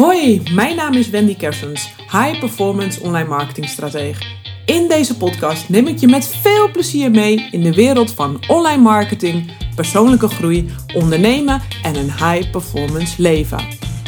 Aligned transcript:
Hoi, 0.00 0.42
mijn 0.54 0.76
naam 0.76 0.92
is 0.92 1.08
Wendy 1.08 1.36
Kersens, 1.36 1.92
High 1.96 2.38
Performance 2.38 3.00
Online 3.02 3.28
Marketing 3.28 3.68
Stratege. 3.68 4.24
In 4.66 4.88
deze 4.88 5.16
podcast 5.16 5.68
neem 5.68 5.86
ik 5.86 5.98
je 5.98 6.06
met 6.06 6.26
veel 6.26 6.70
plezier 6.70 7.10
mee 7.10 7.48
in 7.50 7.62
de 7.62 7.74
wereld 7.74 8.12
van 8.12 8.40
online 8.48 8.82
marketing, 8.82 9.52
persoonlijke 9.74 10.28
groei, 10.28 10.70
ondernemen 10.94 11.60
en 11.82 11.96
een 11.96 12.12
high 12.12 12.50
performance 12.50 13.22
leven. 13.22 13.58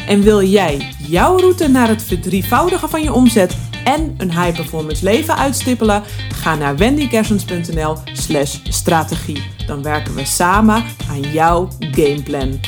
En 0.07 0.23
wil 0.23 0.43
jij 0.43 0.95
jouw 1.09 1.39
route 1.39 1.69
naar 1.69 1.89
het 1.89 2.03
verdrievoudigen 2.03 2.89
van 2.89 3.03
je 3.03 3.13
omzet 3.13 3.57
en 3.85 4.15
een 4.19 4.31
high 4.31 4.57
performance 4.57 5.05
leven 5.05 5.37
uitstippelen? 5.37 6.03
Ga 6.35 6.55
naar 6.55 6.77
wendykersens.nl/slash 6.77 8.59
strategie. 8.63 9.43
Dan 9.67 9.83
werken 9.83 10.15
we 10.15 10.25
samen 10.25 10.85
aan 11.11 11.21
jouw 11.21 11.69
gameplan. 11.79 12.61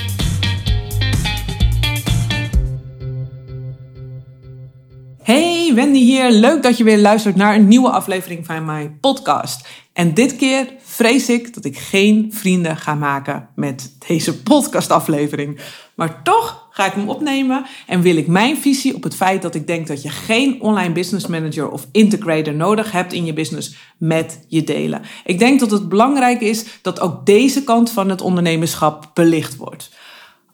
Wendy 5.75 5.99
hier. 5.99 6.31
Leuk 6.31 6.63
dat 6.63 6.77
je 6.77 6.85
weer 6.85 6.99
luistert 6.99 7.37
naar 7.37 7.55
een 7.55 7.69
nieuwe 7.69 7.91
aflevering 7.91 8.47
van 8.47 8.65
mijn 8.65 8.99
podcast. 9.01 9.69
En 9.93 10.15
dit 10.15 10.37
keer 10.37 10.73
vrees 10.83 11.29
ik 11.29 11.55
dat 11.55 11.65
ik 11.65 11.79
geen 11.79 12.29
vrienden 12.33 12.77
ga 12.77 12.95
maken 12.95 13.49
met 13.55 13.97
deze 14.09 14.43
podcastaflevering. 14.43 15.61
Maar 15.95 16.23
toch 16.23 16.69
ga 16.71 16.87
ik 16.87 16.93
hem 16.93 17.09
opnemen 17.09 17.67
en 17.87 18.01
wil 18.01 18.17
ik 18.17 18.27
mijn 18.27 18.57
visie 18.57 18.95
op 18.95 19.03
het 19.03 19.15
feit 19.15 19.43
dat 19.43 19.55
ik 19.55 19.67
denk 19.67 19.87
dat 19.87 20.03
je 20.03 20.09
geen 20.09 20.61
online 20.61 20.93
business 20.93 21.27
manager 21.27 21.71
of 21.71 21.87
integrator 21.93 22.55
nodig 22.55 22.93
hebt 22.93 23.13
in 23.13 23.25
je 23.25 23.33
business 23.33 23.77
met 23.99 24.45
je 24.49 24.65
delen. 24.65 25.03
Ik 25.25 25.39
denk 25.39 25.61
dat 25.61 25.71
het 25.71 25.89
belangrijk 25.89 26.41
is 26.41 26.65
dat 26.83 27.01
ook 27.01 27.27
deze 27.27 27.65
kant 27.65 27.91
van 27.91 28.11
het 28.11 28.21
ondernemerschap 28.21 29.11
belicht 29.15 29.57
wordt. 29.57 29.91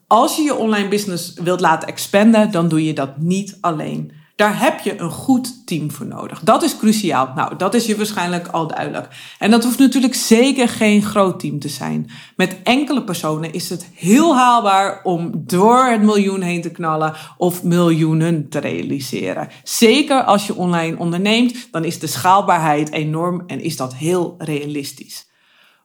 Als 0.07 0.35
je 0.35 0.41
je 0.41 0.55
online 0.55 0.87
business 0.87 1.33
wilt 1.33 1.59
laten 1.59 1.87
expanden, 1.87 2.51
dan 2.51 2.67
doe 2.67 2.85
je 2.85 2.93
dat 2.93 3.17
niet 3.17 3.57
alleen. 3.61 4.20
Daar 4.35 4.59
heb 4.59 4.79
je 4.79 4.99
een 4.99 5.11
goed 5.11 5.67
team 5.67 5.91
voor 5.91 6.05
nodig. 6.05 6.39
Dat 6.39 6.63
is 6.63 6.77
cruciaal. 6.77 7.31
Nou, 7.35 7.55
dat 7.57 7.73
is 7.73 7.85
je 7.85 7.97
waarschijnlijk 7.97 8.47
al 8.47 8.67
duidelijk. 8.67 9.07
En 9.39 9.51
dat 9.51 9.63
hoeft 9.63 9.79
natuurlijk 9.79 10.15
zeker 10.15 10.69
geen 10.69 11.03
groot 11.03 11.39
team 11.39 11.59
te 11.59 11.67
zijn. 11.67 12.09
Met 12.35 12.57
enkele 12.63 13.03
personen 13.03 13.53
is 13.53 13.69
het 13.69 13.87
heel 13.93 14.35
haalbaar 14.35 14.99
om 15.03 15.31
door 15.35 15.85
het 15.85 16.01
miljoen 16.01 16.41
heen 16.41 16.61
te 16.61 16.71
knallen 16.71 17.13
of 17.37 17.63
miljoenen 17.63 18.49
te 18.49 18.59
realiseren. 18.59 19.49
Zeker 19.63 20.23
als 20.23 20.47
je 20.47 20.55
online 20.55 20.97
onderneemt, 20.97 21.67
dan 21.71 21.83
is 21.83 21.99
de 21.99 22.07
schaalbaarheid 22.07 22.91
enorm 22.91 23.43
en 23.47 23.61
is 23.61 23.77
dat 23.77 23.95
heel 23.95 24.35
realistisch. 24.37 25.29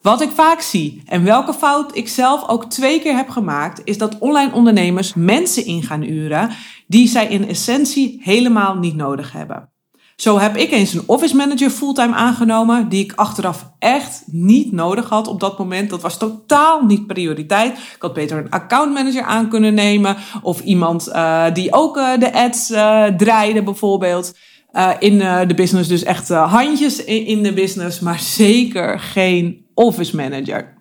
Wat 0.07 0.21
ik 0.21 0.31
vaak 0.31 0.61
zie 0.61 1.03
en 1.07 1.25
welke 1.25 1.53
fout 1.53 1.97
ik 1.97 2.09
zelf 2.09 2.49
ook 2.49 2.65
twee 2.65 3.01
keer 3.01 3.17
heb 3.17 3.29
gemaakt, 3.29 3.81
is 3.85 3.99
dat 3.99 4.19
online 4.19 4.53
ondernemers 4.53 5.15
mensen 5.15 5.65
in 5.65 5.83
gaan 5.83 6.03
uren 6.03 6.51
die 6.87 7.09
zij 7.09 7.27
in 7.27 7.49
essentie 7.49 8.21
helemaal 8.23 8.75
niet 8.75 8.97
nodig 8.97 9.33
hebben. 9.33 9.71
Zo 10.17 10.39
heb 10.39 10.57
ik 10.57 10.71
eens 10.71 10.95
een 10.95 11.03
office 11.07 11.37
manager 11.37 11.71
fulltime 11.71 12.15
aangenomen, 12.15 12.89
die 12.89 13.05
ik 13.05 13.13
achteraf 13.17 13.73
echt 13.79 14.23
niet 14.27 14.73
nodig 14.73 15.09
had 15.09 15.29
op 15.29 15.41
dat 15.41 15.59
moment. 15.59 15.91
Dat 15.91 16.03
was 16.03 16.19
totaal 16.19 16.85
niet 16.85 17.07
prioriteit. 17.07 17.73
Ik 17.73 17.97
had 17.99 18.15
beter 18.15 18.39
een 18.39 18.51
account 18.51 18.93
manager 18.93 19.23
aan 19.23 19.49
kunnen 19.49 19.75
nemen, 19.75 20.17
of 20.43 20.61
iemand 20.61 21.09
uh, 21.09 21.45
die 21.53 21.73
ook 21.73 21.97
uh, 21.97 22.19
de 22.19 22.33
ads 22.33 22.71
uh, 22.71 23.05
draaide, 23.05 23.63
bijvoorbeeld. 23.63 24.37
in 24.99 25.19
de 25.19 25.55
business, 25.57 25.89
dus 25.89 26.03
echt 26.03 26.29
handjes 26.29 27.05
in, 27.05 27.27
in 27.27 27.43
de 27.43 27.53
business, 27.53 28.01
maar 28.01 28.19
zeker 28.21 29.01
geen 29.01 29.67
office 29.75 30.17
manager. 30.17 30.75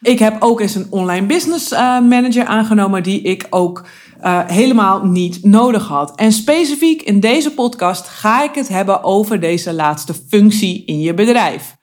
Ik 0.00 0.18
heb 0.18 0.42
ook 0.42 0.60
eens 0.60 0.74
een 0.74 0.86
online 0.90 1.26
business 1.26 1.70
manager 2.08 2.44
aangenomen, 2.44 3.02
die 3.02 3.22
ik 3.22 3.46
ook 3.50 3.86
uh, 4.22 4.40
helemaal 4.46 5.04
niet 5.04 5.44
nodig 5.44 5.86
had. 5.86 6.14
En 6.14 6.32
specifiek 6.32 7.02
in 7.02 7.20
deze 7.20 7.54
podcast 7.54 8.08
ga 8.08 8.42
ik 8.42 8.54
het 8.54 8.68
hebben 8.68 9.02
over 9.02 9.40
deze 9.40 9.74
laatste 9.74 10.14
functie 10.28 10.84
in 10.84 11.00
je 11.00 11.14
bedrijf. 11.14 11.76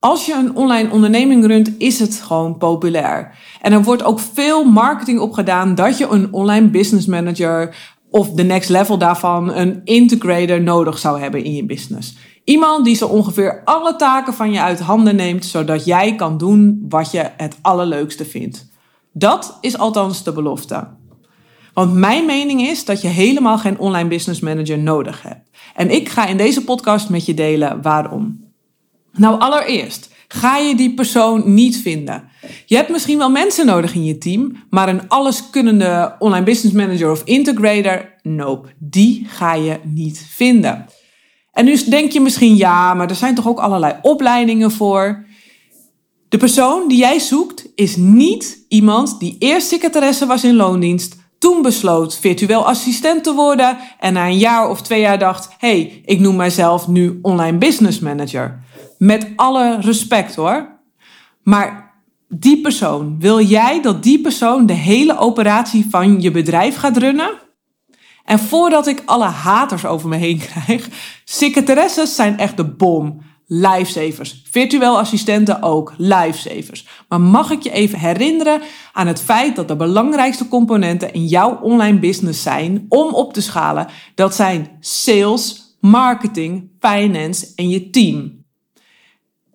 Als 0.00 0.26
je 0.26 0.34
een 0.34 0.56
online 0.56 0.90
onderneming 0.90 1.46
runt, 1.46 1.72
is 1.78 1.98
het 1.98 2.20
gewoon 2.20 2.58
populair. 2.58 3.38
En 3.60 3.72
er 3.72 3.82
wordt 3.82 4.02
ook 4.02 4.20
veel 4.20 4.64
marketing 4.64 5.20
op 5.20 5.32
gedaan 5.32 5.74
dat 5.74 5.98
je 5.98 6.08
een 6.08 6.32
online 6.32 6.68
business 6.68 7.06
manager 7.06 7.76
of 8.10 8.30
de 8.30 8.42
next 8.42 8.68
level 8.68 8.98
daarvan 8.98 9.54
een 9.54 9.80
integrator 9.84 10.60
nodig 10.60 10.98
zou 10.98 11.20
hebben 11.20 11.44
in 11.44 11.54
je 11.54 11.64
business. 11.64 12.16
Iemand 12.44 12.84
die 12.84 12.96
zo 12.96 13.06
ongeveer 13.06 13.62
alle 13.64 13.96
taken 13.96 14.34
van 14.34 14.52
je 14.52 14.60
uit 14.60 14.80
handen 14.80 15.16
neemt, 15.16 15.44
zodat 15.44 15.84
jij 15.84 16.14
kan 16.14 16.38
doen 16.38 16.86
wat 16.88 17.10
je 17.10 17.30
het 17.36 17.58
allerleukste 17.62 18.24
vindt. 18.24 18.68
Dat 19.12 19.58
is 19.60 19.78
althans 19.78 20.22
de 20.22 20.32
belofte. 20.32 20.88
Want 21.78 21.94
mijn 21.94 22.26
mening 22.26 22.60
is 22.60 22.84
dat 22.84 23.00
je 23.00 23.08
helemaal 23.08 23.58
geen 23.58 23.78
online 23.78 24.08
business 24.08 24.40
manager 24.40 24.78
nodig 24.78 25.22
hebt. 25.22 25.50
En 25.74 25.90
ik 25.90 26.08
ga 26.08 26.26
in 26.26 26.36
deze 26.36 26.64
podcast 26.64 27.08
met 27.08 27.26
je 27.26 27.34
delen 27.34 27.82
waarom. 27.82 28.44
Nou, 29.12 29.40
allereerst, 29.40 30.10
ga 30.28 30.56
je 30.56 30.74
die 30.74 30.94
persoon 30.94 31.54
niet 31.54 31.76
vinden. 31.76 32.28
Je 32.66 32.76
hebt 32.76 32.88
misschien 32.88 33.18
wel 33.18 33.30
mensen 33.30 33.66
nodig 33.66 33.94
in 33.94 34.04
je 34.04 34.18
team, 34.18 34.64
maar 34.70 34.88
een 34.88 35.08
alleskunnende 35.08 36.16
online 36.18 36.44
business 36.44 36.76
manager 36.76 37.10
of 37.10 37.22
integrator, 37.24 38.12
nope, 38.22 38.68
die 38.78 39.26
ga 39.28 39.54
je 39.54 39.78
niet 39.84 40.26
vinden. 40.30 40.86
En 41.52 41.64
nu 41.64 41.84
denk 41.88 42.12
je 42.12 42.20
misschien, 42.20 42.56
ja, 42.56 42.94
maar 42.94 43.08
er 43.08 43.14
zijn 43.14 43.34
toch 43.34 43.48
ook 43.48 43.58
allerlei 43.58 43.94
opleidingen 44.02 44.70
voor. 44.70 45.26
De 46.28 46.38
persoon 46.38 46.88
die 46.88 46.98
jij 46.98 47.18
zoekt 47.18 47.68
is 47.74 47.96
niet 47.96 48.64
iemand 48.68 49.18
die 49.18 49.36
eerst 49.38 49.68
secretaresse 49.68 50.26
was 50.26 50.44
in 50.44 50.56
loondienst, 50.56 51.17
toen 51.38 51.62
besloot 51.62 52.18
virtueel 52.18 52.66
assistent 52.66 53.24
te 53.24 53.34
worden 53.34 53.78
en 53.98 54.12
na 54.12 54.26
een 54.26 54.38
jaar 54.38 54.68
of 54.68 54.82
twee 54.82 55.00
jaar 55.00 55.18
dacht: 55.18 55.54
hey, 55.58 56.02
ik 56.04 56.20
noem 56.20 56.36
mijzelf 56.36 56.88
nu 56.88 57.18
online 57.22 57.58
business 57.58 57.98
manager. 57.98 58.62
Met 58.98 59.28
alle 59.36 59.78
respect 59.80 60.34
hoor. 60.34 60.78
Maar 61.42 61.94
die 62.28 62.60
persoon, 62.60 63.16
wil 63.18 63.40
jij 63.40 63.82
dat 63.82 64.02
die 64.02 64.20
persoon 64.20 64.66
de 64.66 64.72
hele 64.72 65.18
operatie 65.18 65.86
van 65.90 66.20
je 66.20 66.30
bedrijf 66.30 66.76
gaat 66.76 66.96
runnen? 66.96 67.30
En 68.24 68.38
voordat 68.38 68.86
ik 68.86 69.02
alle 69.04 69.24
haters 69.24 69.84
over 69.84 70.08
me 70.08 70.16
heen 70.16 70.38
krijg, 70.38 70.88
secretaresses 71.24 72.14
zijn 72.14 72.38
echt 72.38 72.56
de 72.56 72.64
bom 72.64 73.20
lifesavers. 73.50 74.42
Virtueel 74.50 74.98
assistenten 74.98 75.62
ook, 75.62 75.94
lifesavers. 75.96 76.86
Maar 77.08 77.20
mag 77.20 77.50
ik 77.50 77.62
je 77.62 77.70
even 77.70 77.98
herinneren 77.98 78.60
aan 78.92 79.06
het 79.06 79.20
feit 79.20 79.56
dat 79.56 79.68
de 79.68 79.76
belangrijkste 79.76 80.48
componenten 80.48 81.12
in 81.12 81.26
jouw 81.26 81.58
online 81.62 81.98
business 81.98 82.42
zijn 82.42 82.86
om 82.88 83.14
op 83.14 83.32
te 83.32 83.40
schalen? 83.40 83.86
Dat 84.14 84.34
zijn 84.34 84.68
sales, 84.80 85.76
marketing, 85.80 86.70
finance 86.80 87.52
en 87.54 87.68
je 87.68 87.90
team. 87.90 88.44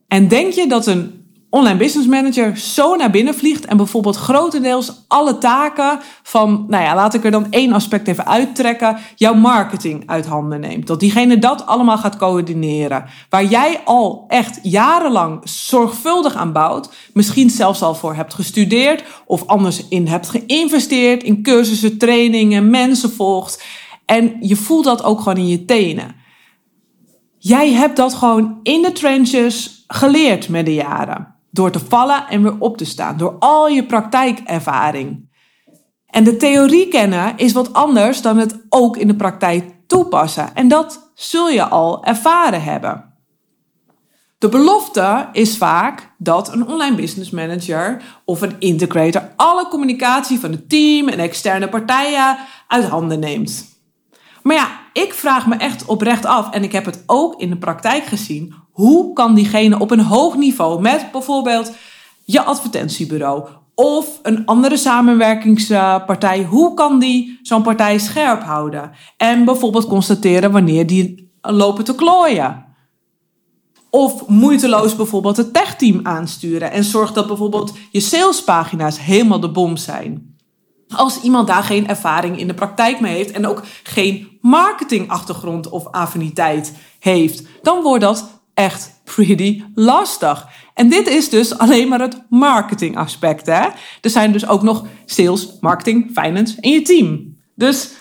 En 0.08 0.28
denk 0.28 0.54
je 0.54 0.68
dat 0.68 0.88
een 0.88 1.23
online 1.54 1.78
business 1.78 2.08
manager 2.08 2.58
zo 2.58 2.96
naar 2.96 3.10
binnen 3.10 3.36
vliegt 3.36 3.66
en 3.66 3.78
bijvoorbeeld 3.78 4.16
grotendeels 4.16 4.92
alle 5.08 5.38
taken 5.38 6.00
van, 6.24 6.66
nou 6.68 6.84
ja, 6.84 6.96
laat 6.96 7.14
ik 7.14 7.24
er 7.24 7.32
dan 7.32 7.48
één 7.50 7.74
aspect 7.74 8.08
even 8.08 8.28
uittrekken, 8.28 8.98
jouw 9.16 9.34
marketing 9.34 10.04
uit 10.06 10.26
handen 10.26 10.60
neemt. 10.60 10.88
Dat 10.88 11.00
diegene 11.00 11.38
dat 11.38 11.66
allemaal 11.66 11.98
gaat 11.98 12.18
coördineren. 12.18 13.06
Waar 13.30 13.46
jij 13.46 13.82
al 13.86 14.26
echt 14.28 14.60
jarenlang 14.62 15.40
zorgvuldig 15.44 16.36
aan 16.36 16.52
bouwt, 16.52 16.94
misschien 17.14 17.50
zelfs 17.50 17.82
al 17.82 17.96
voor 17.96 18.16
hebt 18.16 18.34
gestudeerd 18.34 19.04
of 19.26 19.48
anders 19.48 19.88
in 19.88 20.08
hebt 20.08 20.30
geïnvesteerd, 20.30 21.24
in 21.24 21.44
cursussen, 21.44 21.98
trainingen, 21.98 22.70
mensen 22.70 23.12
volgt. 23.12 23.64
En 24.06 24.38
je 24.40 24.56
voelt 24.56 24.86
dat 24.86 25.04
ook 25.04 25.18
gewoon 25.18 25.38
in 25.38 25.48
je 25.48 25.66
tenen. 25.66 26.16
Jij 27.38 27.72
hebt 27.72 27.96
dat 27.96 28.14
gewoon 28.14 28.60
in 28.64 28.82
de 28.82 28.92
trenches 28.92 29.84
geleerd 29.88 30.50
met 30.50 30.66
de 30.66 30.74
jaren. 30.74 31.33
Door 31.54 31.72
te 31.72 31.80
vallen 31.80 32.28
en 32.28 32.44
weer 32.44 32.56
op 32.60 32.78
te 32.78 32.86
staan. 32.86 33.18
Door 33.18 33.36
al 33.40 33.68
je 33.68 33.86
praktijkervaring. 33.86 35.32
En 36.06 36.24
de 36.24 36.38
theorie 36.38 36.88
kennen 36.88 37.38
is 37.38 37.54
wat 37.54 37.74
anders 37.74 38.22
dan 38.22 38.38
het 38.38 38.66
ook 38.70 38.98
in 38.98 39.08
de 39.08 39.16
praktijk 39.16 39.72
toepassen. 39.88 40.56
En 40.56 40.68
dat 40.68 41.12
zul 41.16 41.50
je 41.50 41.64
al 41.64 42.04
ervaren 42.04 42.64
hebben. 42.64 43.14
De 44.38 44.50
belofte 44.50 45.30
is 45.32 45.58
vaak 45.58 46.14
dat 46.18 46.54
een 46.54 46.68
online 46.68 46.96
business 46.96 47.30
manager 47.30 48.02
of 48.26 48.42
een 48.42 48.56
integrator 48.60 49.32
alle 49.36 49.68
communicatie 49.68 50.40
van 50.40 50.52
het 50.52 50.70
team 50.70 51.08
en 51.08 51.20
externe 51.20 51.70
partijen 51.70 52.38
uit 52.68 52.86
handen 52.86 53.20
neemt. 53.20 53.66
Maar 54.42 54.56
ja, 54.56 54.80
ik 54.94 55.14
vraag 55.14 55.48
me 55.48 55.56
echt 55.56 55.86
oprecht 55.86 56.26
af, 56.26 56.52
en 56.52 56.64
ik 56.64 56.72
heb 56.72 56.86
het 56.86 57.04
ook 57.06 57.40
in 57.40 57.50
de 57.50 57.58
praktijk 57.58 58.04
gezien, 58.04 58.56
hoe 58.74 59.14
kan 59.14 59.36
diegene 59.36 59.80
op 59.80 59.92
een 59.92 60.00
hoog 60.00 60.36
niveau 60.36 60.82
met 60.82 61.08
bijvoorbeeld 61.12 61.72
je 62.26 62.42
advertentiebureau 62.44 63.48
of 63.76 64.20
een 64.24 64.46
andere 64.46 64.78
samenwerkingspartij, 64.78 66.44
hoe 66.44 66.74
kan 66.74 67.00
die 67.00 67.40
zo'n 67.42 67.62
partij 67.62 67.98
scherp 67.98 68.44
houden? 68.44 68.92
En 69.18 69.46
bijvoorbeeld 69.46 69.88
constateren 69.88 70.52
wanneer 70.52 70.88
die 70.88 71.32
lopen 71.42 71.84
te 71.84 71.96
klooien. 71.96 72.66
Of 73.90 74.28
moeiteloos 74.28 74.96
bijvoorbeeld 74.96 75.38
het 75.38 75.54
techteam 75.54 76.00
aansturen 76.04 76.72
en 76.72 76.84
zorg 76.84 77.14
dat 77.14 77.28
bijvoorbeeld 77.28 77.74
je 77.92 78.00
salespagina's 78.00 79.00
helemaal 79.00 79.40
de 79.40 79.52
bom 79.52 79.78
zijn. 79.78 80.38
Als 80.96 81.22
iemand 81.22 81.48
daar 81.48 81.64
geen 81.64 81.88
ervaring 81.88 82.40
in 82.40 82.48
de 82.48 82.54
praktijk 82.54 83.00
mee 83.00 83.16
heeft 83.16 83.32
en 83.32 83.48
ook 83.48 83.64
geen 83.84 84.38
marketingachtergrond 84.42 85.70
of 85.70 85.88
affiniteit 85.88 86.74
heeft, 87.00 87.44
dan 87.62 87.82
wordt 87.82 88.04
dat 88.04 88.43
echt 88.54 89.02
pretty 89.04 89.64
lastig. 89.76 90.48
En 90.74 90.90
dit 90.90 91.08
is 91.08 91.30
dus 91.30 91.58
alleen 91.58 91.88
maar 91.88 92.00
het 92.00 92.22
marketingaspect. 92.30 93.46
Hè? 93.46 93.68
Er 94.02 94.10
zijn 94.10 94.32
dus 94.32 94.48
ook 94.48 94.62
nog 94.62 94.86
sales, 95.06 95.58
marketing, 95.60 96.10
finance 96.14 96.58
en 96.60 96.72
je 96.72 96.82
team. 96.82 97.36
Dus 97.56 97.92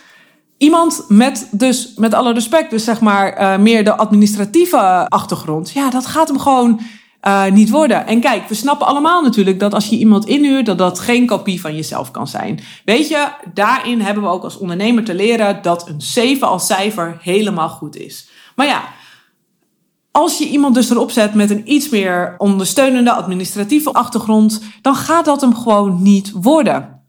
iemand 0.56 1.04
met, 1.08 1.48
dus 1.50 1.92
met 1.96 2.14
alle 2.14 2.32
respect, 2.32 2.70
dus 2.70 2.84
zeg 2.84 3.00
maar 3.00 3.40
uh, 3.40 3.58
meer 3.58 3.84
de 3.84 3.96
administratieve 3.96 5.08
achtergrond, 5.08 5.70
ja, 5.70 5.90
dat 5.90 6.06
gaat 6.06 6.28
hem 6.28 6.38
gewoon 6.38 6.80
uh, 7.22 7.46
niet 7.46 7.70
worden. 7.70 8.06
En 8.06 8.20
kijk, 8.20 8.48
we 8.48 8.54
snappen 8.54 8.86
allemaal 8.86 9.22
natuurlijk 9.22 9.60
dat 9.60 9.74
als 9.74 9.88
je 9.88 9.96
iemand 9.96 10.26
inhuurt, 10.26 10.66
dat 10.66 10.78
dat 10.78 10.98
geen 10.98 11.26
kopie 11.26 11.60
van 11.60 11.74
jezelf 11.74 12.10
kan 12.10 12.28
zijn. 12.28 12.60
Weet 12.84 13.08
je, 13.08 13.28
daarin 13.54 14.00
hebben 14.00 14.22
we 14.22 14.28
ook 14.28 14.44
als 14.44 14.58
ondernemer 14.58 15.04
te 15.04 15.14
leren 15.14 15.62
dat 15.62 15.88
een 15.88 16.00
7 16.00 16.48
als 16.48 16.66
cijfer 16.66 17.18
helemaal 17.20 17.68
goed 17.68 17.96
is. 17.96 18.28
Maar 18.56 18.66
ja, 18.66 18.82
als 20.12 20.38
je 20.38 20.48
iemand 20.48 20.74
dus 20.74 20.90
erop 20.90 21.10
zet 21.10 21.34
met 21.34 21.50
een 21.50 21.72
iets 21.72 21.88
meer 21.88 22.34
ondersteunende 22.38 23.12
administratieve 23.12 23.92
achtergrond, 23.92 24.62
dan 24.82 24.94
gaat 24.94 25.24
dat 25.24 25.40
hem 25.40 25.54
gewoon 25.54 26.02
niet 26.02 26.32
worden. 26.34 27.00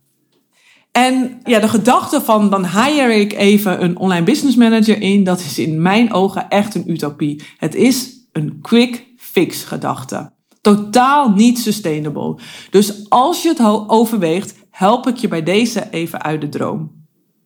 En 0.92 1.40
ja, 1.44 1.60
de 1.60 1.68
gedachte 1.68 2.22
van 2.22 2.50
dan 2.50 2.66
hire 2.66 3.16
ik 3.20 3.34
even 3.34 3.84
een 3.84 3.98
online 3.98 4.26
business 4.26 4.56
manager 4.56 5.02
in, 5.02 5.24
dat 5.24 5.40
is 5.40 5.60
in 5.60 5.82
mijn 5.82 6.14
ogen 6.14 6.50
echt 6.50 6.76
een 6.76 6.92
utopie. 6.92 7.44
Het 7.58 7.76
is 7.76 8.12
een 8.32 8.60
quick 8.62 9.06
fix 9.18 9.64
gedachte. 9.64 10.32
Totaal 10.62 11.30
niet 11.30 11.60
sustainable. 11.60 12.36
Dus 12.70 13.10
als 13.10 13.42
je 13.42 13.50
het 13.50 13.62
overweegt, 13.88 14.56
help 14.70 15.08
ik 15.08 15.18
je 15.18 15.28
bij 15.28 15.44
deze 15.44 15.88
even 15.92 16.22
uit 16.22 16.42
de 16.42 16.50
droom. 16.50 16.92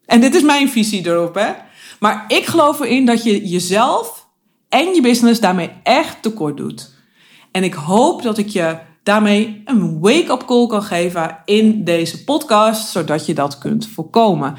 En 0.05 0.21
dit 0.21 0.35
is 0.35 0.43
mijn 0.43 0.69
visie 0.69 1.07
erop, 1.07 1.35
hè. 1.35 1.51
Maar 1.99 2.25
ik 2.27 2.45
geloof 2.45 2.79
erin 2.79 3.05
dat 3.05 3.23
je 3.23 3.47
jezelf 3.47 4.26
en 4.69 4.93
je 4.93 5.01
business 5.01 5.39
daarmee 5.39 5.71
echt 5.83 6.21
tekort 6.21 6.57
doet. 6.57 6.95
En 7.51 7.63
ik 7.63 7.73
hoop 7.73 8.21
dat 8.21 8.37
ik 8.37 8.47
je 8.47 8.77
daarmee 9.03 9.61
een 9.65 9.99
wake-up 9.99 10.45
call 10.45 10.67
kan 10.67 10.83
geven 10.83 11.41
in 11.45 11.83
deze 11.83 12.23
podcast, 12.23 12.89
zodat 12.89 13.25
je 13.25 13.33
dat 13.33 13.57
kunt 13.57 13.87
voorkomen. 13.87 14.55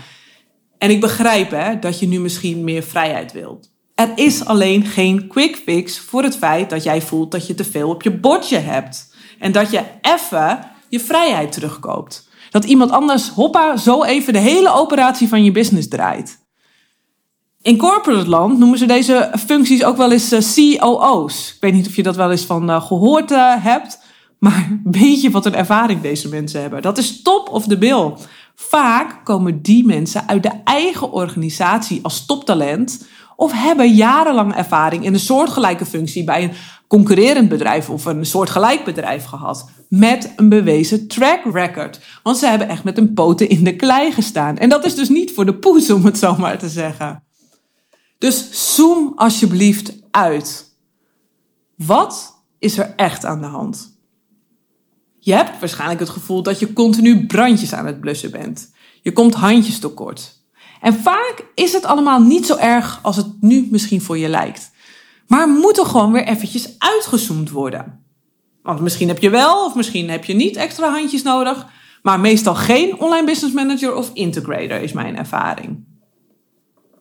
En 0.79 0.91
ik 0.91 1.01
begrijp 1.01 1.51
hè, 1.51 1.79
dat 1.79 1.99
je 1.99 2.07
nu 2.07 2.21
misschien 2.21 2.65
meer 2.65 2.83
vrijheid 2.83 3.33
wilt. 3.33 3.71
Er 3.95 4.13
is 4.15 4.45
alleen 4.45 4.85
geen 4.85 5.27
quick 5.27 5.57
fix 5.57 5.99
voor 5.99 6.23
het 6.23 6.37
feit 6.37 6.71
dat 6.71 6.83
jij 6.83 7.03
voelt 7.03 7.31
dat 7.31 7.47
je 7.47 7.55
te 7.55 7.65
veel 7.65 7.89
op 7.89 8.03
je 8.03 8.19
bordje 8.19 8.59
hebt. 8.59 9.15
En 9.39 9.53
dat 9.53 9.71
je 9.71 9.83
even 10.01 10.61
je 10.89 11.01
vrijheid 11.01 11.53
terugkoopt. 11.53 12.29
Dat 12.51 12.65
iemand 12.65 12.91
anders, 12.91 13.29
hoppa, 13.29 13.77
zo 13.77 14.05
even 14.05 14.33
de 14.33 14.39
hele 14.39 14.73
operatie 14.73 15.29
van 15.29 15.45
je 15.45 15.53
business 15.53 15.89
draait. 15.89 16.47
In 17.69 17.77
corporate 17.77 18.29
land 18.29 18.59
noemen 18.59 18.79
ze 18.79 18.87
deze 18.87 19.31
functies 19.47 19.85
ook 19.85 19.97
wel 19.97 20.13
eens 20.13 20.33
eh, 20.33 20.79
COO's. 20.79 21.49
Ik 21.49 21.61
weet 21.61 21.73
niet 21.73 21.87
of 21.87 21.97
je 21.97 22.03
dat 22.03 22.17
wel 22.17 22.31
eens 22.31 22.45
van 22.45 22.71
uh, 22.71 22.83
gehoord 22.87 23.31
uh, 23.31 23.55
hebt. 23.59 24.01
Maar 24.39 24.81
weet 24.85 25.23
je 25.23 25.31
wat 25.31 25.47
een 25.47 25.55
ervaring 25.55 26.01
deze 26.01 26.29
mensen 26.29 26.61
hebben? 26.61 26.83
Dat 26.83 26.99
is 26.99 27.23
top 27.23 27.49
of 27.49 27.67
the 27.67 27.79
bill. 27.79 28.13
Vaak 28.55 29.25
komen 29.25 29.63
die 29.63 29.87
mensen 29.87 30.29
uit 30.29 30.43
de 30.43 30.53
eigen 30.65 31.13
organisatie 31.13 32.01
als 32.03 32.27
toptalent 32.27 33.07
of 33.37 33.53
hebben 33.53 33.95
jarenlang 33.95 34.55
ervaring 34.55 35.05
in 35.05 35.15
een 35.15 35.21
soortgelijke 35.21 35.87
functie 35.87 36.25
bij 36.25 36.43
een 36.43 36.53
concurrerend 36.87 37.49
bedrijf 37.49 37.91
of 37.91 38.05
een 38.05 38.27
soortgelijk 38.27 38.85
bedrijf 38.85 39.25
gehad. 39.25 39.71
Met 39.89 40.33
een 40.37 40.49
bewezen 40.49 41.09
track 41.09 41.41
record. 41.53 42.01
Want 42.23 42.37
ze 42.37 42.47
hebben 42.47 42.69
echt 42.69 42.85
met 42.85 42.97
hun 42.97 43.15
poten 43.15 43.49
in 43.49 43.65
de 43.65 43.77
klei 43.77 44.13
gestaan. 44.13 44.59
En 44.59 44.69
dat 44.69 44.85
is 44.85 44.95
dus 44.95 45.09
niet 45.09 45.33
voor 45.35 45.47
de 45.47 45.55
poes, 45.55 45.91
om 45.91 46.05
het 46.05 46.19
zo 46.19 46.37
maar 46.37 46.59
te 46.59 46.69
zeggen. 46.69 47.23
Dus 48.19 48.49
zoom 48.75 49.13
alsjeblieft 49.17 49.93
uit. 50.11 50.77
Wat 51.77 52.43
is 52.59 52.79
er 52.79 52.93
echt 52.97 53.25
aan 53.25 53.41
de 53.41 53.47
hand? 53.47 53.97
Je 55.19 55.35
hebt 55.35 55.61
waarschijnlijk 55.61 56.01
het 56.01 56.09
gevoel 56.09 56.43
dat 56.43 56.59
je 56.59 56.73
continu 56.73 57.27
brandjes 57.27 57.73
aan 57.73 57.87
het 57.87 58.01
blussen 58.01 58.31
bent. 58.31 58.71
Je 59.03 59.13
komt 59.13 59.35
handjes 59.35 59.79
tekort. 59.79 60.43
En 60.81 60.95
vaak 60.95 61.45
is 61.55 61.73
het 61.73 61.85
allemaal 61.85 62.21
niet 62.21 62.47
zo 62.47 62.57
erg 62.57 62.99
als 63.03 63.17
het 63.17 63.27
nu 63.41 63.69
misschien 63.71 64.03
voor 64.03 64.19
je 64.19 64.29
lijkt. 64.29 64.71
Maar 65.27 65.49
moet 65.49 65.79
er 65.79 65.87
gewoon 65.87 66.13
weer 66.13 66.27
eventjes 66.27 66.75
uitgezoomd 66.79 67.51
worden. 67.51 68.05
Want 68.63 68.81
misschien 68.81 69.09
heb 69.09 69.19
je 69.19 69.31
wel 69.31 69.65
of 69.65 69.75
misschien 69.75 70.11
heb 70.11 70.25
je 70.25 70.35
niet 70.35 70.57
extra 70.57 70.91
handjes 70.91 71.23
nodig. 71.23 71.67
Maar 72.03 72.21
meestal 72.21 72.55
geen 72.55 73.01
online 73.01 73.27
business 73.27 73.55
manager 73.55 73.95
of 73.95 74.11
integrator 74.13 74.81
is 74.81 74.93
mijn 74.93 75.17
ervaring. 75.17 75.88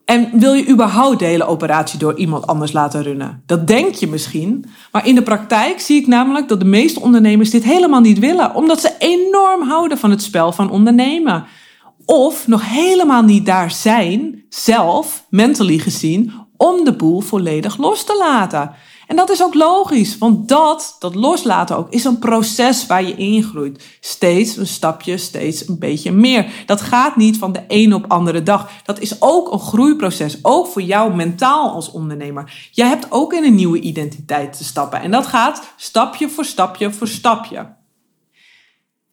En 0.07 0.29
wil 0.39 0.53
je 0.53 0.69
überhaupt 0.69 1.19
de 1.19 1.25
hele 1.25 1.45
operatie 1.45 1.99
door 1.99 2.17
iemand 2.17 2.47
anders 2.47 2.71
laten 2.71 3.03
runnen? 3.03 3.43
Dat 3.45 3.67
denk 3.67 3.93
je 3.93 4.07
misschien. 4.07 4.65
Maar 4.91 5.07
in 5.07 5.15
de 5.15 5.21
praktijk 5.21 5.79
zie 5.79 6.01
ik 6.01 6.07
namelijk 6.07 6.47
dat 6.47 6.59
de 6.59 6.65
meeste 6.65 6.99
ondernemers 6.99 7.49
dit 7.49 7.63
helemaal 7.63 7.99
niet 7.99 8.19
willen. 8.19 8.55
Omdat 8.55 8.81
ze 8.81 8.95
enorm 8.99 9.61
houden 9.61 9.97
van 9.97 10.09
het 10.09 10.21
spel 10.21 10.51
van 10.51 10.69
ondernemen. 10.69 11.45
Of 12.05 12.47
nog 12.47 12.69
helemaal 12.69 13.21
niet 13.21 13.45
daar 13.45 13.71
zijn, 13.71 14.43
zelf, 14.49 15.25
mentally 15.29 15.77
gezien, 15.77 16.33
om 16.57 16.83
de 16.83 16.93
boel 16.93 17.19
volledig 17.19 17.77
los 17.77 18.03
te 18.03 18.15
laten. 18.19 18.71
En 19.07 19.15
dat 19.15 19.29
is 19.29 19.43
ook 19.43 19.53
logisch, 19.53 20.17
want 20.17 20.47
dat, 20.47 20.95
dat 20.99 21.15
loslaten 21.15 21.77
ook, 21.77 21.89
is 21.89 22.03
een 22.03 22.19
proces 22.19 22.85
waar 22.85 23.03
je 23.03 23.15
ingroeit. 23.15 23.83
Steeds 23.99 24.57
een 24.57 24.67
stapje, 24.67 25.17
steeds 25.17 25.67
een 25.67 25.79
beetje 25.79 26.11
meer. 26.11 26.63
Dat 26.65 26.81
gaat 26.81 27.15
niet 27.15 27.37
van 27.37 27.51
de 27.51 27.63
een 27.67 27.93
op 27.93 28.05
andere 28.07 28.43
dag. 28.43 28.69
Dat 28.83 28.99
is 28.99 29.21
ook 29.21 29.51
een 29.51 29.59
groeiproces, 29.59 30.39
ook 30.41 30.67
voor 30.67 30.81
jou 30.81 31.15
mentaal 31.15 31.71
als 31.71 31.91
ondernemer. 31.91 32.69
Jij 32.71 32.87
hebt 32.87 33.07
ook 33.09 33.33
in 33.33 33.43
een 33.43 33.55
nieuwe 33.55 33.79
identiteit 33.79 34.57
te 34.57 34.63
stappen 34.63 35.01
en 35.01 35.11
dat 35.11 35.27
gaat 35.27 35.73
stapje 35.75 36.29
voor 36.29 36.45
stapje 36.45 36.91
voor 36.91 37.07
stapje. 37.07 37.75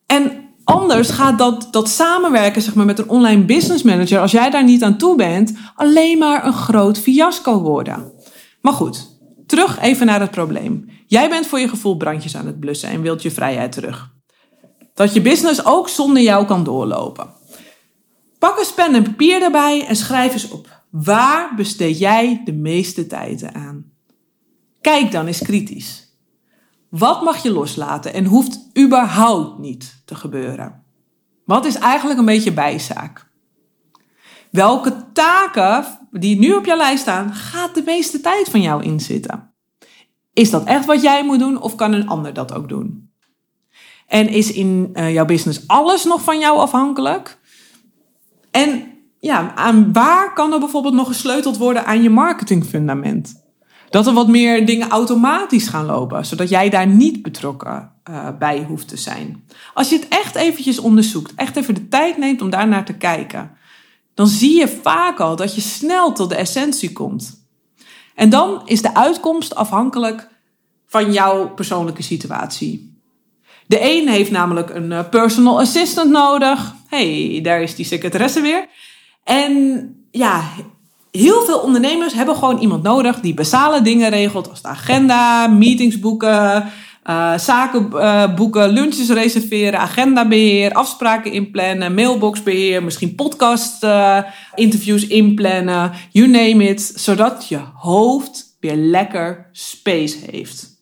En 0.07 0.45
Anders 0.65 1.11
gaat 1.11 1.39
dat, 1.39 1.69
dat 1.71 1.89
samenwerken 1.89 2.63
zeg 2.63 2.75
maar, 2.75 2.85
met 2.85 2.99
een 2.99 3.09
online 3.09 3.45
business 3.45 3.83
manager, 3.83 4.21
als 4.21 4.33
jij 4.33 4.51
daar 4.51 4.65
niet 4.65 4.83
aan 4.83 4.99
toe 4.99 5.17
bent, 5.17 5.53
alleen 5.75 6.19
maar 6.19 6.47
een 6.47 6.53
groot 6.53 6.99
fiasco 6.99 7.61
worden. 7.61 8.13
Maar 8.61 8.73
goed, 8.73 9.14
terug 9.55 9.81
even 9.81 10.07
naar 10.07 10.21
het 10.21 10.31
probleem. 10.31 10.89
Jij 11.07 11.29
bent 11.29 11.47
voor 11.47 11.59
je 11.61 11.69
gevoel 11.69 11.97
brandjes 11.97 12.37
aan 12.37 12.47
het 12.47 12.61
blussen 12.61 12.89
en 12.89 13.03
wilt 13.03 13.23
je 13.23 13.31
vrijheid 13.31 13.73
terug. 13.73 14.13
Dat 14.95 15.15
je 15.15 15.21
business 15.21 15.65
ook 15.65 15.89
zonder 15.89 16.23
jou 16.23 16.47
kan 16.47 16.65
doorlopen. 16.65 17.33
Pak 18.39 18.59
een 18.59 18.75
pen 18.75 18.95
en 18.95 19.03
papier 19.03 19.43
erbij 19.43 19.87
en 19.87 19.97
schrijf 19.97 20.33
eens 20.33 20.49
op. 20.49 20.83
Waar 20.91 21.55
besteed 21.57 21.99
jij 21.99 22.43
de 22.45 22.53
meeste 22.53 23.07
tijd 23.07 23.53
aan? 23.53 23.85
Kijk 24.81 25.13
dan 25.13 25.27
eens 25.27 25.43
kritisch. 25.43 26.19
Wat 26.89 27.23
mag 27.23 27.43
je 27.43 27.53
loslaten 27.53 28.15
en 28.15 28.25
hoeft 28.25 28.61
überhaupt 28.79 29.59
niet 29.59 30.03
te 30.05 30.15
gebeuren? 30.15 30.85
Wat 31.45 31.65
is 31.65 31.75
eigenlijk 31.75 32.19
een 32.19 32.25
beetje 32.25 32.53
bijzaak? 32.53 33.27
Welke 34.51 35.13
taken 35.13 35.85
die 36.11 36.39
nu 36.39 36.53
op 36.53 36.65
jouw 36.65 36.77
lijst 36.77 37.03
staan, 37.03 37.35
gaat 37.35 37.75
de 37.75 37.83
meeste 37.85 38.21
tijd 38.21 38.49
van 38.49 38.61
jou 38.61 38.83
inzitten? 38.83 39.44
Is 40.35 40.51
dat 40.51 40.65
echt 40.65 40.85
wat 40.85 41.03
jij 41.03 41.25
moet 41.25 41.39
doen 41.39 41.61
of 41.61 41.75
kan 41.75 41.93
een 41.93 42.09
ander 42.09 42.33
dat 42.33 42.55
ook 42.55 42.69
doen? 42.69 43.11
En 44.07 44.29
is 44.29 44.53
in 44.53 44.91
uh, 44.95 45.13
jouw 45.13 45.25
business 45.25 45.67
alles 45.67 46.05
nog 46.05 46.23
van 46.23 46.39
jou 46.39 46.59
afhankelijk? 46.59 47.39
En 48.51 48.93
ja, 49.19 49.55
aan 49.55 49.93
waar 49.93 50.33
kan 50.33 50.53
er 50.53 50.59
bijvoorbeeld 50.59 50.95
nog 50.95 51.07
gesleuteld 51.07 51.57
worden 51.57 51.87
aan 51.87 52.03
je 52.03 52.11
marketingfundament? 52.11 53.43
Dat 53.91 54.07
er 54.07 54.13
wat 54.13 54.29
meer 54.29 54.67
dingen 54.67 54.89
automatisch 54.89 55.69
gaan 55.69 55.87
lopen, 55.87 56.27
zodat 56.27 56.49
jij 56.49 56.71
daar 56.71 56.87
niet 56.87 57.23
betrokken 57.23 57.93
uh, 58.11 58.29
bij 58.39 58.65
hoeft 58.69 58.89
te 58.89 58.97
zijn. 58.97 59.45
Als 59.75 59.89
je 59.89 59.97
het 59.97 60.09
echt 60.09 60.35
eventjes 60.35 60.79
onderzoekt, 60.79 61.33
echt 61.35 61.57
even 61.57 61.75
de 61.75 61.89
tijd 61.89 62.19
neemt 62.19 62.43
om 62.43 62.51
daar 62.51 62.69
naar 62.69 62.85
te 62.85 62.97
kijken, 62.97 63.51
dan 64.15 64.27
zie 64.27 64.59
je 64.59 64.69
vaak 64.83 65.21
al 65.21 65.37
dat 65.37 65.55
je 65.55 65.61
snel 65.61 66.13
tot 66.13 66.29
de 66.29 66.35
essentie 66.35 66.93
komt. 66.93 67.44
En 68.15 68.31
dan 68.31 68.63
is 68.65 68.83
de 68.83 68.95
uitkomst 68.95 69.55
afhankelijk 69.55 70.29
van 70.87 71.13
jouw 71.13 71.49
persoonlijke 71.49 72.03
situatie. 72.03 72.99
De 73.67 73.79
een 73.83 74.09
heeft 74.09 74.31
namelijk 74.31 74.71
een 74.71 74.93
eh, 74.93 75.09
personal 75.11 75.61
assistant 75.61 76.11
nodig. 76.11 76.75
hey, 76.89 77.41
daar 77.43 77.63
is 77.63 77.75
die 77.75 77.85
secretaresse 77.85 78.41
weer. 78.41 78.67
En 79.25 79.89
ja, 80.11 80.43
heel 81.11 81.45
veel 81.45 81.59
ondernemers 81.59 82.15
hebben 82.15 82.37
gewoon 82.37 82.59
iemand 82.59 82.83
nodig 82.83 83.21
die 83.21 83.35
basale 83.35 83.83
dingen 83.83 84.11
regelt, 84.11 84.51
als 84.51 84.63
de 84.63 84.69
agenda, 84.69 85.47
meetings 85.47 85.99
boeken, 85.99 86.71
uh, 87.05 87.39
zaken 87.39 87.89
uh, 87.93 88.35
boeken, 88.35 88.69
lunches 88.69 89.11
reserveren, 89.11 89.81
agendabeheer, 89.81 90.73
afspraken 90.73 91.33
inplannen, 91.33 91.95
mailboxbeheer, 91.95 92.83
misschien 92.83 93.15
podcast 93.15 93.85
uh, 93.85 94.19
interviews 94.55 95.07
inplannen, 95.07 95.93
you 96.11 96.29
name 96.29 96.69
it, 96.69 96.93
zodat 96.97 97.49
je 97.49 97.61
hoofd 97.75 98.57
weer 98.61 98.77
lekker 98.77 99.49
space 99.53 100.19
heeft. 100.31 100.73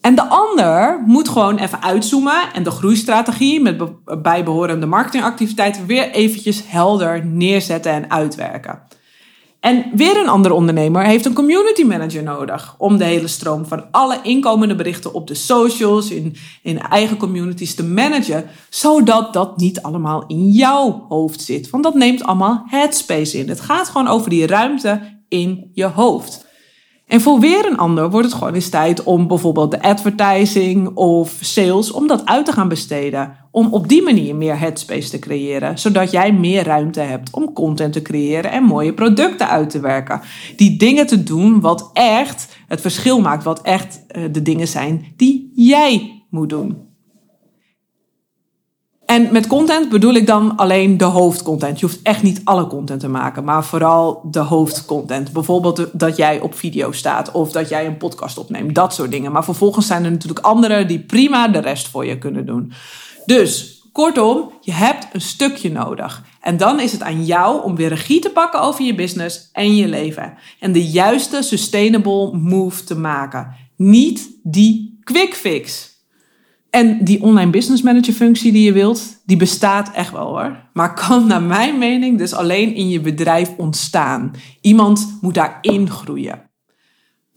En 0.00 0.14
de 0.14 0.28
ander 0.28 1.02
moet 1.06 1.28
gewoon 1.28 1.58
even 1.58 1.82
uitzoomen 1.82 2.52
en 2.52 2.62
de 2.62 2.70
groeistrategie 2.70 3.60
met 3.60 3.82
bijbehorende 4.22 4.86
marketingactiviteiten 4.86 5.86
weer 5.86 6.10
eventjes 6.10 6.62
helder 6.66 7.26
neerzetten 7.26 7.92
en 7.92 8.10
uitwerken. 8.10 8.82
En 9.60 9.84
weer 9.94 10.16
een 10.16 10.28
andere 10.28 10.54
ondernemer 10.54 11.04
heeft 11.04 11.24
een 11.24 11.34
community 11.34 11.82
manager 11.82 12.22
nodig 12.22 12.74
om 12.78 12.96
de 12.96 13.04
hele 13.04 13.26
stroom 13.26 13.66
van 13.66 13.90
alle 13.90 14.18
inkomende 14.22 14.74
berichten 14.74 15.14
op 15.14 15.26
de 15.26 15.34
socials, 15.34 16.10
in, 16.10 16.36
in 16.62 16.78
eigen 16.78 17.16
communities 17.16 17.74
te 17.74 17.84
managen, 17.84 18.44
zodat 18.68 19.32
dat 19.32 19.56
niet 19.56 19.82
allemaal 19.82 20.24
in 20.26 20.48
jouw 20.48 21.06
hoofd 21.08 21.40
zit. 21.40 21.70
Want 21.70 21.84
dat 21.84 21.94
neemt 21.94 22.22
allemaal 22.22 22.62
headspace 22.66 23.38
in. 23.38 23.48
Het 23.48 23.60
gaat 23.60 23.88
gewoon 23.88 24.08
over 24.08 24.30
die 24.30 24.46
ruimte 24.46 25.20
in 25.28 25.70
je 25.72 25.86
hoofd. 25.86 26.46
En 27.06 27.20
voor 27.20 27.40
weer 27.40 27.66
een 27.66 27.78
ander 27.78 28.10
wordt 28.10 28.26
het 28.26 28.36
gewoon 28.36 28.54
eens 28.54 28.68
tijd 28.68 29.02
om 29.02 29.26
bijvoorbeeld 29.26 29.70
de 29.70 29.82
advertising 29.82 30.96
of 30.96 31.38
sales, 31.40 31.90
om 31.90 32.06
dat 32.06 32.26
uit 32.26 32.44
te 32.44 32.52
gaan 32.52 32.68
besteden. 32.68 33.47
Om 33.58 33.72
op 33.72 33.88
die 33.88 34.02
manier 34.02 34.36
meer 34.36 34.58
headspace 34.58 35.10
te 35.10 35.18
creëren, 35.18 35.78
zodat 35.78 36.10
jij 36.10 36.32
meer 36.32 36.64
ruimte 36.64 37.00
hebt 37.00 37.30
om 37.30 37.52
content 37.52 37.92
te 37.92 38.02
creëren 38.02 38.50
en 38.50 38.62
mooie 38.62 38.94
producten 38.94 39.48
uit 39.48 39.70
te 39.70 39.80
werken. 39.80 40.20
Die 40.56 40.78
dingen 40.78 41.06
te 41.06 41.22
doen 41.22 41.60
wat 41.60 41.90
echt 41.92 42.56
het 42.66 42.80
verschil 42.80 43.20
maakt, 43.20 43.44
wat 43.44 43.62
echt 43.62 44.04
eh, 44.06 44.22
de 44.32 44.42
dingen 44.42 44.68
zijn 44.68 45.12
die 45.16 45.52
jij 45.54 46.22
moet 46.30 46.48
doen. 46.48 46.88
En 49.06 49.32
met 49.32 49.46
content 49.46 49.88
bedoel 49.88 50.14
ik 50.14 50.26
dan 50.26 50.56
alleen 50.56 50.96
de 50.96 51.04
hoofdcontent. 51.04 51.80
Je 51.80 51.86
hoeft 51.86 52.02
echt 52.02 52.22
niet 52.22 52.40
alle 52.44 52.66
content 52.66 53.00
te 53.00 53.08
maken, 53.08 53.44
maar 53.44 53.64
vooral 53.64 54.20
de 54.30 54.40
hoofdcontent. 54.40 55.32
Bijvoorbeeld 55.32 55.86
dat 55.92 56.16
jij 56.16 56.40
op 56.40 56.54
video 56.54 56.92
staat 56.92 57.30
of 57.30 57.52
dat 57.52 57.68
jij 57.68 57.86
een 57.86 57.96
podcast 57.96 58.38
opneemt, 58.38 58.74
dat 58.74 58.94
soort 58.94 59.10
dingen. 59.10 59.32
Maar 59.32 59.44
vervolgens 59.44 59.86
zijn 59.86 60.04
er 60.04 60.10
natuurlijk 60.10 60.46
anderen 60.46 60.88
die 60.88 61.00
prima 61.00 61.48
de 61.48 61.58
rest 61.58 61.88
voor 61.88 62.06
je 62.06 62.18
kunnen 62.18 62.46
doen. 62.46 62.72
Dus 63.28 63.82
kortom, 63.92 64.52
je 64.60 64.72
hebt 64.72 65.06
een 65.12 65.20
stukje 65.20 65.70
nodig. 65.70 66.24
En 66.40 66.56
dan 66.56 66.80
is 66.80 66.92
het 66.92 67.02
aan 67.02 67.24
jou 67.24 67.62
om 67.64 67.76
weer 67.76 67.88
regie 67.88 68.20
te 68.20 68.30
pakken 68.30 68.60
over 68.60 68.84
je 68.84 68.94
business 68.94 69.48
en 69.52 69.76
je 69.76 69.88
leven. 69.88 70.34
En 70.60 70.72
de 70.72 70.86
juiste 70.86 71.42
sustainable 71.42 72.36
move 72.36 72.84
te 72.84 72.98
maken. 72.98 73.54
Niet 73.76 74.30
die 74.42 74.98
quick 75.04 75.34
fix. 75.34 75.96
En 76.70 77.04
die 77.04 77.22
online 77.22 77.50
business 77.50 77.82
manager 77.82 78.12
functie 78.12 78.52
die 78.52 78.64
je 78.64 78.72
wilt, 78.72 79.02
die 79.26 79.36
bestaat 79.36 79.92
echt 79.92 80.12
wel 80.12 80.26
hoor. 80.26 80.56
Maar 80.72 80.94
kan 80.94 81.26
naar 81.26 81.42
mijn 81.42 81.78
mening 81.78 82.18
dus 82.18 82.34
alleen 82.34 82.74
in 82.74 82.88
je 82.88 83.00
bedrijf 83.00 83.50
ontstaan. 83.56 84.34
Iemand 84.60 85.18
moet 85.20 85.34
daarin 85.34 85.90
groeien. 85.90 86.47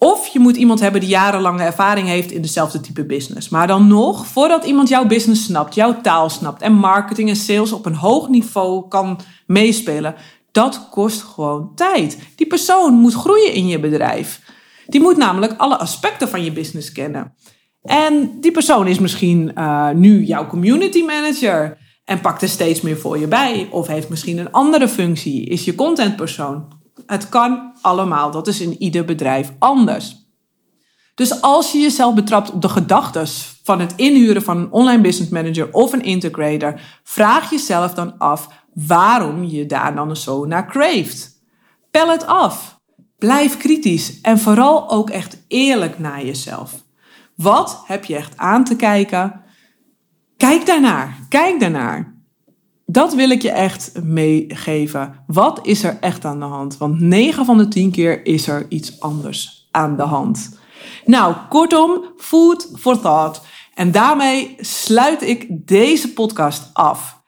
Of 0.03 0.27
je 0.27 0.39
moet 0.39 0.55
iemand 0.55 0.79
hebben 0.79 1.01
die 1.01 1.10
jarenlange 1.10 1.63
ervaring 1.63 2.08
heeft 2.08 2.31
in 2.31 2.41
dezelfde 2.41 2.79
type 2.79 3.05
business. 3.05 3.50
Maar 3.50 3.67
dan 3.67 3.88
nog, 3.88 4.27
voordat 4.27 4.65
iemand 4.65 4.89
jouw 4.89 5.05
business 5.05 5.43
snapt, 5.43 5.75
jouw 5.75 6.01
taal 6.01 6.29
snapt 6.29 6.62
en 6.62 6.74
marketing 6.74 7.29
en 7.29 7.36
sales 7.36 7.72
op 7.72 7.86
een 7.86 7.96
hoog 7.96 8.29
niveau 8.29 8.88
kan 8.88 9.20
meespelen, 9.48 10.15
dat 10.51 10.88
kost 10.89 11.22
gewoon 11.22 11.72
tijd. 11.75 12.17
Die 12.36 12.48
persoon 12.48 12.93
moet 12.93 13.13
groeien 13.13 13.53
in 13.53 13.67
je 13.67 13.79
bedrijf. 13.79 14.41
Die 14.88 15.01
moet 15.01 15.17
namelijk 15.17 15.53
alle 15.58 15.77
aspecten 15.77 16.29
van 16.29 16.43
je 16.43 16.51
business 16.51 16.91
kennen. 16.91 17.34
En 17.81 18.38
die 18.39 18.51
persoon 18.51 18.88
is 18.88 19.00
misschien 19.00 19.51
uh, 19.58 19.89
nu 19.89 20.24
jouw 20.24 20.48
community 20.48 21.03
manager 21.03 21.77
en 22.05 22.22
pakt 22.22 22.41
er 22.41 22.50
steeds 22.50 22.81
meer 22.81 22.98
voor 22.98 23.17
je 23.17 23.27
bij. 23.27 23.67
Of 23.72 23.88
heeft 23.88 24.10
misschien 24.10 24.38
een 24.38 24.51
andere 24.51 24.88
functie, 24.88 25.46
is 25.46 25.65
je 25.65 25.75
contentpersoon. 25.75 26.79
Het 27.12 27.30
kan 27.30 27.74
allemaal, 27.82 28.32
dat 28.32 28.48
is 28.48 28.62
in 28.62 28.82
ieder 28.82 29.06
bedrijf 29.06 29.51
anders. 29.60 30.15
Dus 31.15 31.41
als 31.41 31.72
je 31.72 31.80
jezelf 31.80 32.13
betrapt 32.13 32.51
op 32.51 32.62
de 32.62 32.70
gedachten 32.70 33.27
van 33.63 33.80
het 33.80 33.94
inhuren 33.96 34.44
van 34.44 34.58
een 34.58 34.72
online 34.72 35.01
business 35.01 35.32
manager 35.32 35.74
of 35.74 35.94
een 35.94 36.03
integrator, 36.03 36.80
vraag 37.03 37.50
jezelf 37.50 37.94
dan 37.94 38.18
af 38.18 38.48
waarom 38.74 39.44
je 39.44 39.65
daar 39.65 39.96
dan 39.96 40.15
zo 40.15 40.46
naar 40.46 40.68
craeft. 40.68 41.41
Pel 41.89 42.10
het 42.10 42.25
af. 42.25 42.80
Blijf 43.18 43.58
kritisch 43.58 44.22
en 44.22 44.39
vooral 44.39 44.89
ook 44.89 45.10
echt 45.10 45.44
eerlijk 45.48 46.00
naar 46.00 46.25
jezelf. 46.25 46.74
Wat 47.36 47.84
heb 47.86 48.06
je 48.06 48.15
echt 48.15 48.38
aan 48.38 48.63
te 48.63 48.75
kijken? 48.75 49.41
Kijk 50.38 50.65
daarnaar. 50.65 51.18
Kijk 51.30 51.60
daarnaar. 51.60 52.11
Dat 52.92 53.14
wil 53.14 53.30
ik 53.30 53.42
je 53.42 53.52
echt 53.52 53.92
meegeven. 54.04 55.24
Wat 55.28 55.60
is 55.64 55.84
er 55.84 55.98
echt 56.00 56.26
aan 56.26 56.40
de 56.40 56.46
hand? 56.46 56.78
Want 56.78 57.00
9 57.00 57.46
van 57.46 57.58
de 57.58 57.68
10 57.68 57.92
keer 57.92 58.26
is 58.26 58.48
er 58.48 58.66
iets 58.70 59.00
anders 59.00 59.68
aan 59.72 59.98
de 59.98 60.04
hand. 60.04 60.60
Nou, 61.06 61.36
kortom, 61.50 62.06
food 62.18 62.70
for 62.80 63.00
thought. 63.00 63.42
En 63.74 63.92
daarmee 63.92 64.56
sluit 64.60 65.22
ik 65.22 65.48
deze 65.68 66.14
podcast 66.14 66.70
af. 66.74 67.22